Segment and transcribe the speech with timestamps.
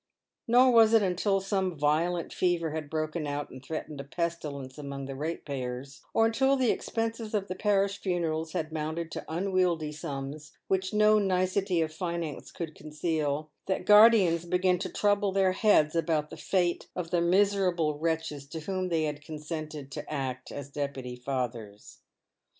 [0.49, 5.05] JSTor was it until some violent fever had broken out and threatened a pestilence among
[5.05, 10.53] the ratepayers, or until the expenses of the parish funerals had amounted to unwieldy sums
[10.67, 16.31] which no nicety of finance could conceal, that guardians began to trouble their heads about
[16.31, 21.15] the fate of the miserable wretches to whom they had consented to act as deputy
[21.15, 21.99] fathers.